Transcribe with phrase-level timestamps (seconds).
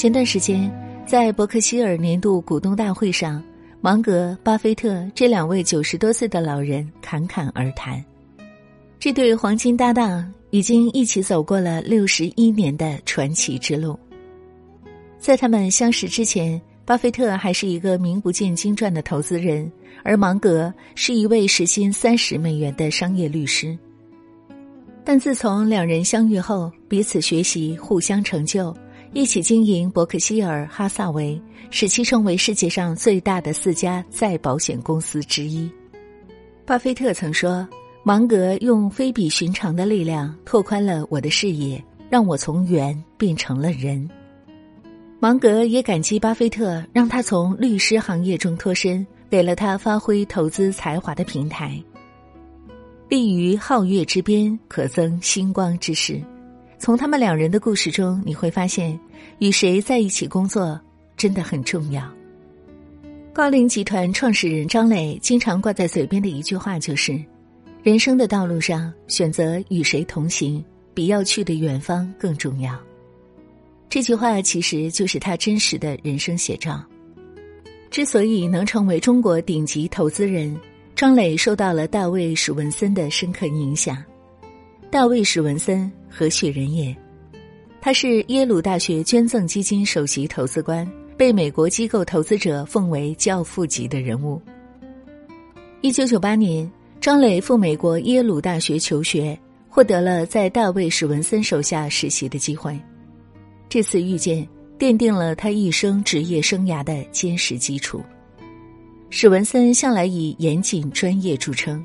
[0.00, 0.72] 前段时间，
[1.04, 3.44] 在伯克希尔年度股东大会上，
[3.82, 8.02] 芒格、巴菲特这两位九十多岁的老人侃侃而谈。
[8.98, 13.94] 这对黄金搭档已经一起走过了六十一年的传奇之路。
[15.18, 19.70] 在他们相识之前，巴菲特还是一个名不见经传的投资人，
[20.02, 23.76] 而芒格是一位时薪三十美元的商业律师。
[25.04, 28.74] 但自从两人相遇后，彼此学习，互相成就，
[29.12, 35.68] 一起经营伯克希尔哈萨维，使其成为世界上最大的四家再保险公司之一。
[36.64, 37.66] 巴菲特曾说
[38.04, 44.08] ：“芒格用非比寻常的力量拓宽了我的视野，让我从猿变成了人。”
[45.18, 51.82] 芒格也感激巴菲特，让他从律师行业中脱身，给了他发挥投资才华的平台。
[53.08, 56.22] 立于皓月之边，可增星光之势。
[56.80, 58.98] 从他们两人的故事中，你会发现，
[59.38, 60.80] 与谁在一起工作
[61.14, 62.10] 真的很重要。
[63.34, 67.22] 高瓴集团创始人张磊经常挂在嘴边的一句话就是
[67.84, 72.74] ：“人生的道路上，选择与谁同行，比要去的远方更重要。”
[73.90, 76.82] 这句话其实就是他真实的人生写照。
[77.90, 80.58] 之所以能成为中国顶级投资人。
[80.96, 84.02] 张磊受到了大卫·史文森的深刻影响。
[84.90, 86.94] 大卫·史文森何许人也？
[87.80, 90.84] 他是耶鲁大学捐赠基金首席投资官，
[91.16, 94.42] 被美国机构投资者奉为教父级的人物。
[95.80, 96.68] 一九九八年，
[97.00, 102.76] 张磊赴美国耶鲁大学求学，获得了在大卫·史文森手下实习的机会。
[103.68, 104.44] 这次遇见，
[104.76, 108.02] 奠定了他一生职业生涯的坚实基础。
[109.08, 111.84] 史文森向来以严谨专业著称，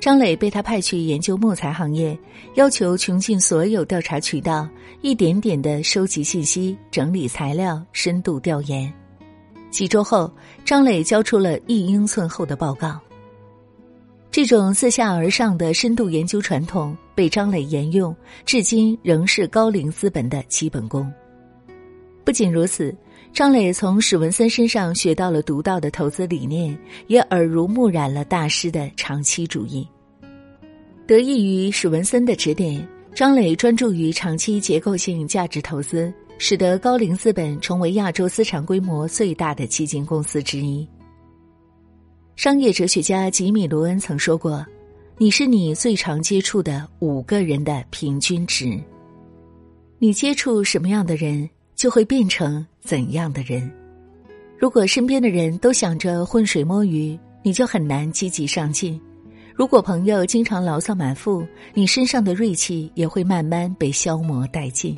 [0.00, 2.18] 张磊被他派去研究木材行业，
[2.54, 4.66] 要求穷尽所有调查渠道，
[5.02, 8.90] 一点点的收集信息、整理材料、深度调研。
[9.70, 10.32] 几周后，
[10.64, 12.98] 张磊交出了一英寸厚的报告。
[14.30, 21.12] 这种自下而上的深度研究传统被张磊沿用，至今仍是高瓴资本的基本功。
[22.24, 22.96] 不仅如此。
[23.32, 26.76] 张磊从史文森身上学到了独到的投资理念，
[27.06, 29.86] 也耳濡目染了大师的长期主义。
[31.06, 40.86] 得益于史文森的指点，张磊专注于长期结构性价值投资，使得高瓴资本成为亚洲资产规模最大的基金公司之一。
[42.36, 44.64] 商业哲学家吉米·罗恩曾说过
[45.16, 48.78] ：“你是你最常接触的五个人的平均值。
[49.98, 51.48] 你接触什么样的人？”
[51.80, 53.72] 就会变成怎样的人？
[54.58, 59.00] 如果身边的人都想着浑水摸鱼，你就很难积极上进；
[59.54, 61.42] 如果朋友经常牢骚满腹，
[61.72, 64.94] 你身上的锐气也会慢慢被消磨殆尽。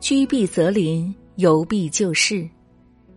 [0.00, 2.46] 居必择邻，游必就事，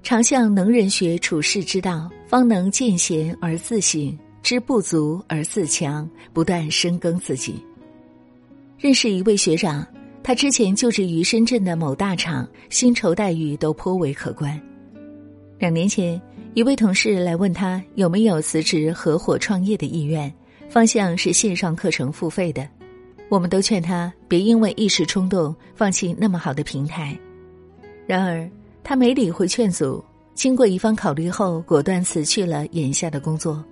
[0.01, 7.61] 常向能人学处世之道，方能见贤而自省，知不足而自强，不断深耕自己。
[8.79, 9.85] 认识一位学长。
[10.27, 14.61] 他之前就职于深圳的某大厂，薪酬待遇都颇为可观。
[15.57, 16.21] 两年前，
[16.53, 20.29] 一位同事来问他有没有辞职合伙创业的意愿，
[20.67, 22.67] 方向是线上课程付费的。
[23.29, 27.17] 我们都劝他别因为一时冲动放弃那么好的平台。
[28.05, 28.51] 然而，
[28.83, 33.63] 他没理会劝阻，经过一番考虑后，果断辞去了眼下的工作。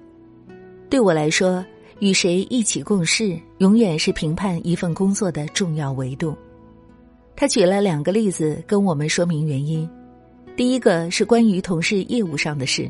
[0.89, 1.61] 对我来说，
[1.99, 6.33] 与谁一起共事，永远是评判一份工作的重要维度。
[7.35, 9.88] 他举了两个例子跟我们说明原因。
[10.56, 12.90] 第一个是关于同事业务上的事，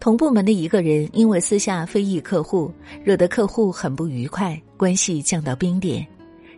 [0.00, 2.72] 同部门的一个人因为私下非议客户，
[3.04, 6.04] 惹得客户很不愉快，关系降到冰点，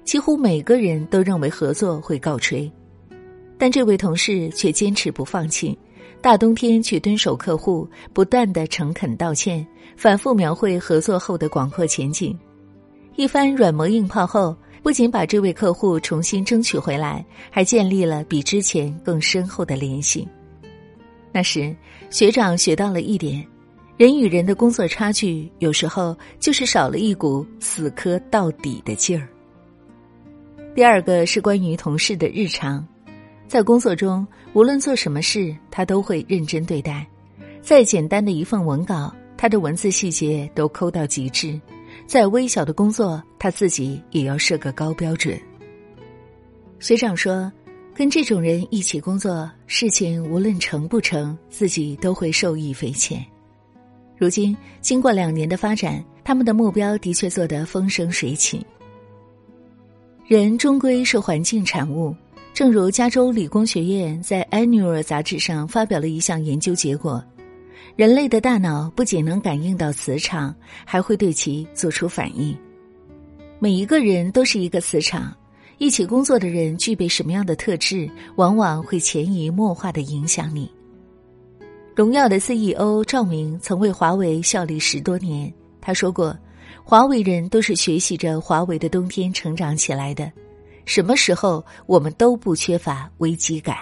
[0.04, 2.70] 几乎每个人都认为合作会告吹，
[3.58, 5.78] 但这位同事却坚持不放弃，
[6.22, 9.66] 大冬天去蹲守客户，不断的诚恳道歉，
[9.98, 12.34] 反复描绘合作后的广阔前景，
[13.16, 14.56] 一番软磨硬泡后。
[14.82, 20.26] 不仅把这位客户重新争取回来，还建立了比之前更深厚的联系。
[21.32, 21.74] 那时，
[22.10, 23.46] 学长学到了一点：
[23.96, 29.28] 人与人的工作差距，有时候就是少了一股死磕到底的劲儿。
[30.74, 32.86] 第二个是关于同事的日常，
[33.46, 37.06] 在工作中，无论做什么事，他都会认真对待。
[37.60, 41.60] 再简单的一份文稿，他的文字细节都抠到极致。
[42.12, 45.40] 再微小的工作，他自己也要设个高标准。
[46.78, 47.50] 学长说，
[47.94, 53.24] 跟这种人一起工作，事情无论成不成，自己都会受益匪浅。
[54.18, 58.62] 如今经过两年的发展，他们的目标的确做得风生水起。
[60.26, 62.14] 人终归是环境产物，
[62.52, 67.24] 正如加州理工学院在《Annual》杂志上发表了一项研究结果：
[67.94, 70.54] 人类的大脑不仅能感应到磁场，
[70.84, 72.56] 还会对其做出反应。
[73.58, 75.36] 每一个人都是一个磁场，
[75.76, 80.70] 一起工作的人具备什么样的特质，往往会潜移默化的影响你。
[81.94, 86.34] 荣耀的 CEO 赵明曾为华为效力十多年，他说过
[86.82, 90.32] ：“华为人都是学习着华为的冬天成长起来的。”
[90.86, 93.76] 什么时候我们都不缺乏危机感。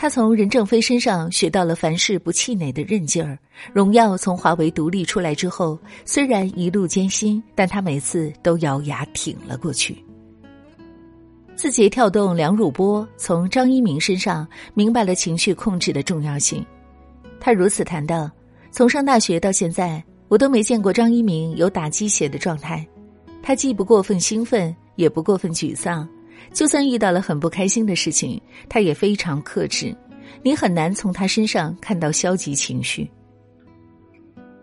[0.00, 3.38] 他从任正非身上学到了凡事不气馁的韧劲儿。
[3.70, 10.02] 荣耀从华为独立出来之后，虽然一路艰辛，但他每次都咬牙挺了过去。
[11.54, 16.64] 字节跳动梁汝波从张一鸣身上明白了情绪控制的重要性。
[17.38, 18.30] 他如此谈到：
[18.70, 22.88] 从上大学到现在，我都没见过张一鸣有打鸡血的状态。
[23.42, 24.74] 他既不过分兴奋。
[24.96, 26.06] 也不过分沮丧，
[26.52, 29.94] 就算遇到了很不开心的事情，他也非常克制。
[30.42, 33.10] 你很难从他身上看到消极情绪。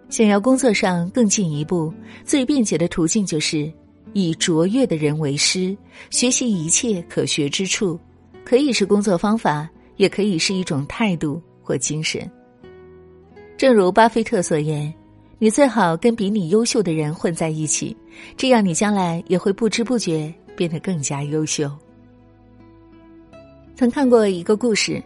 [0.09, 1.93] 想要工作上更进一步，
[2.23, 3.71] 最便捷的途径就是
[4.13, 5.77] 以卓越的人为师，
[6.09, 7.99] 学习一切可学之处，
[8.45, 12.29] 可以是工作方法，也可以是一种态度或精神。
[13.57, 14.93] 正如巴菲特所言。
[15.39, 17.95] 你最好跟比你优秀的人混在一起，
[18.35, 21.71] 这样你将来也会不知不觉变得更加优秀。
[23.75, 25.01] 曾看过一个故事，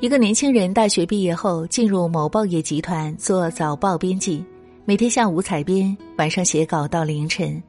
[0.00, 4.44] 一个年轻人大学毕业后进入某报业集团做早报编辑，
[4.84, 7.62] 每天下午采编，晚上写稿到凌晨。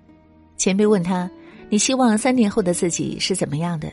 [0.57, 1.29] 前辈问他
[1.69, 3.87] ：“你希望三年后的自己是怎么样的？”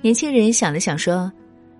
[0.00, 1.30] 年轻人想了想说：“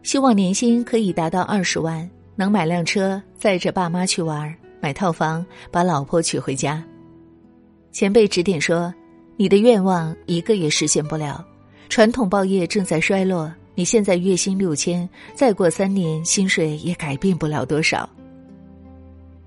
[0.02, 4.52] 希望年薪可以达到二十万，能买辆车载着爸妈去玩。”
[4.82, 6.82] 买套房，把老婆娶回家。
[7.92, 8.92] 前辈指点说
[9.37, 11.44] ：“你的愿望一个也实现不了。
[11.88, 18.08] 传统报业正在衰落，你现在月薪六千，再过三年薪水也改变不了多少。”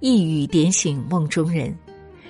[0.01, 1.75] 一语点醒梦中人，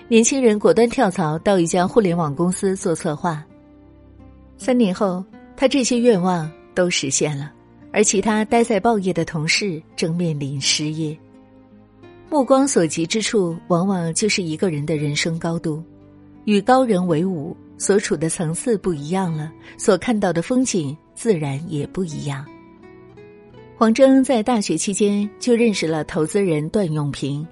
[0.08, 3.44] 年轻人果断跳槽到一家互联网公司做策划。
[4.58, 5.24] 三年后，
[5.58, 7.52] 他这些愿望都实现了，
[7.92, 11.18] 而其他待在报业的同事正面临失业。
[12.30, 15.84] 目光所及之处，往往就是一个人的人生高度。
[16.46, 22.46] 与高人为伍，所处的层次不一样了，所看到的风景自然也不一样。
[23.76, 27.46] 黄峥在大学期间就认识了投资人段永平。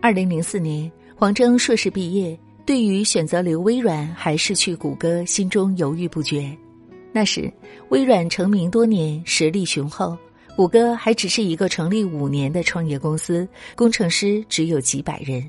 [0.00, 6.56] 二零零四年，黄峥硕士毕业，对于选择留微软还是去谷歌，心中犹豫不决。
[7.12, 7.52] 那时，
[7.88, 10.16] 微软成名多年，实力雄厚。
[10.54, 15.42] 谷歌还只是一个成立五年的创业公司，工程师只有几百人。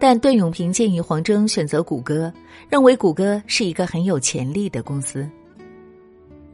[0.00, 2.32] 但段永平建议黄峥选择谷歌，
[2.70, 5.28] 认为谷歌是一个很有潜力的公司。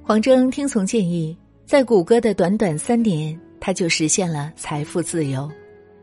[0.03, 5.49] 黄峥听从建议，在谷歌的短短三年，他就实现了财富自由。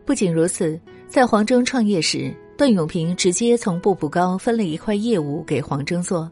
[0.06, 0.80] 不仅如此，
[1.10, 6.32] 在黄峥创业时，段永平直接从步步高分了一块业务给黄峥做。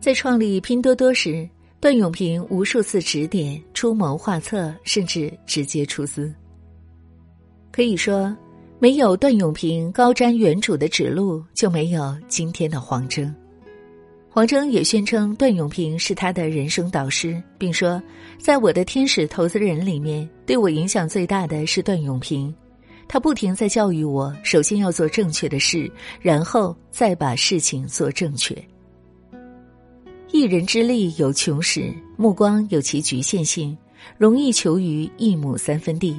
[0.00, 1.48] 在创立拼多多时。
[1.78, 6.34] 段永平无数次指点、出谋划策，甚至直接出资。
[7.70, 8.34] 可以说，
[8.78, 13.34] 没有段永平高瞻远瞩的指路，就没有今天的黄峥。
[14.28, 18.02] 黄峥也宣称段永平是他的人生导师，并说，
[18.38, 22.54] 在我的天使投资人里面，对我影响最大的是段永平。
[23.08, 28.54] 他不停在教育我，首先要做正确的事，然后再把事情做正确。
[30.32, 33.74] 一人之力有穷时，目光有其局限性，
[34.18, 36.14] 容易求于一亩三分地。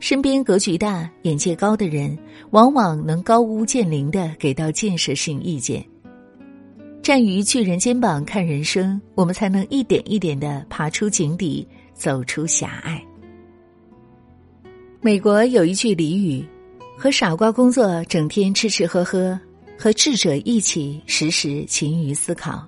[0.00, 2.18] 身边格局大、眼界高的人，
[2.50, 5.84] 往往能高屋建瓴的给到建设性意见。
[7.02, 13.00] 站于巨人肩膀看人生，我们才能一点一点的爬出井底，走出狭隘。
[15.02, 16.44] 美国有一句俚语
[16.96, 19.38] ：“和傻瓜工作，整天吃吃喝喝；
[19.78, 22.66] 和智者一起，时时勤于思考。”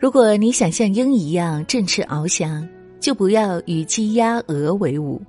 [0.00, 2.66] 如果你想像鹰一样振翅翱翔，
[2.98, 5.20] 就不要与鸡鸭鹅为伍；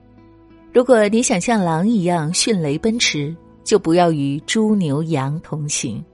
[0.77, 6.05] 如果你想像狼一样迅雷奔驰，就不要与猪牛羊同行。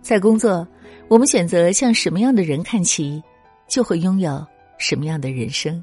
[0.00, 0.64] 在工作，
[1.08, 3.20] 我们选择向什么样的人看齐，
[3.66, 4.46] 就会拥有
[4.78, 5.82] 什么样的人生。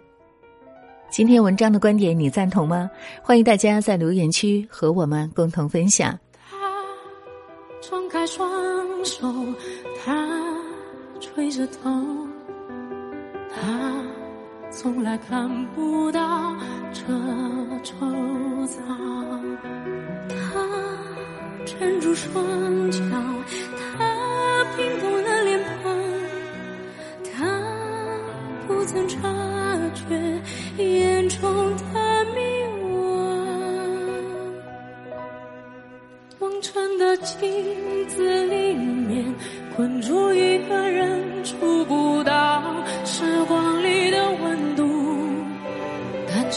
[1.10, 2.90] 今天文章的观点你赞同吗？
[3.22, 6.18] 欢迎大家在留言区和我们共同分享。
[6.50, 6.56] 他
[7.82, 8.50] 张开双
[9.04, 9.30] 手，
[10.02, 10.56] 他。
[11.20, 11.90] 垂着头，
[13.54, 13.95] 他
[14.78, 16.54] 从来看不到
[16.92, 17.02] 这
[17.82, 18.78] 惆怅。
[20.28, 20.36] 他
[21.66, 23.00] 撑住双脚，
[23.98, 25.94] 他冰冻了脸庞，
[27.34, 27.48] 他
[28.68, 29.18] 不曾察
[29.94, 30.04] 觉
[30.84, 31.42] 眼中
[31.94, 32.42] 的迷
[32.84, 32.94] 惘。
[36.40, 37.40] 望尘的镜
[38.10, 39.34] 子里面，
[39.74, 42.62] 困住一个人，触不到
[43.06, 43.75] 时光。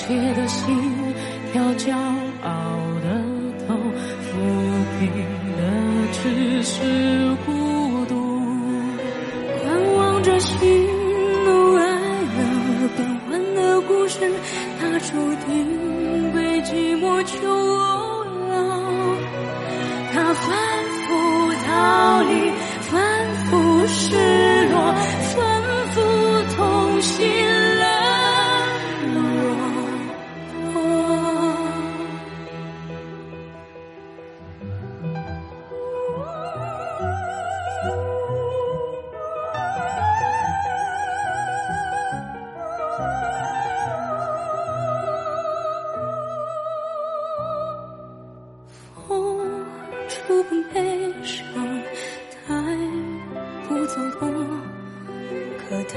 [0.09, 0.65] 胆怯的心
[1.53, 2.49] 跳，骄傲
[3.03, 3.07] 的
[3.67, 3.75] 头，
[4.25, 4.27] 抚
[4.99, 5.12] 平
[5.59, 5.61] 的
[6.15, 7.53] 只是孤
[8.07, 8.15] 独。
[9.62, 10.55] 观望着喜
[11.45, 11.85] 怒哀
[12.38, 12.41] 乐
[12.97, 12.99] 变
[13.29, 14.33] 幻的故事，
[14.81, 15.12] 它注
[15.47, 17.37] 定被寂寞囚
[18.49, 18.57] 牢。
[20.11, 20.57] 它反
[21.05, 22.50] 复逃离，
[22.91, 22.97] 反
[23.45, 24.17] 复失
[24.71, 24.75] 落，
[25.37, 25.37] 反
[25.93, 26.00] 复
[26.57, 26.57] 痛
[27.03, 27.27] 心
[55.88, 55.97] 他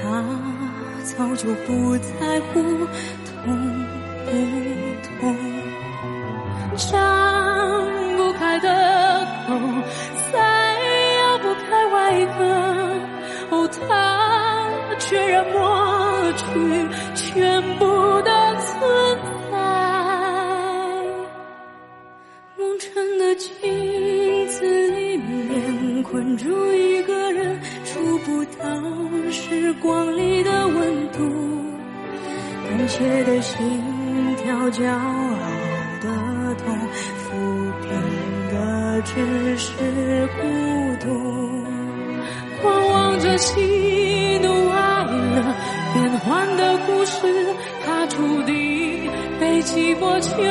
[1.03, 2.61] 早就不在乎
[3.25, 3.39] 痛
[4.25, 4.29] 不
[5.19, 5.35] 痛。
[6.77, 7.85] 张
[8.17, 8.67] 不开的
[9.45, 9.53] 口，
[10.31, 10.37] 再
[11.17, 12.39] 咬不开外壳，
[13.51, 13.79] 哦，他
[14.99, 16.43] 却然抹去
[17.13, 17.85] 全部
[18.21, 18.71] 的存
[19.51, 19.53] 在。
[22.57, 23.49] 蒙尘的镜
[24.47, 27.00] 子里面，困住一，
[28.63, 31.19] 到时光里的温度。
[32.69, 33.57] 胆怯的心
[34.37, 34.99] 跳，骄傲
[36.01, 36.07] 的
[36.55, 36.77] 痛，
[37.19, 37.27] 抚
[37.81, 37.89] 平
[38.49, 39.73] 的只是
[40.37, 40.41] 孤
[41.05, 41.05] 独。
[42.61, 45.55] 观望着喜怒哀乐
[45.93, 47.17] 变幻的故事，
[47.85, 50.41] 它注定被寂寞囚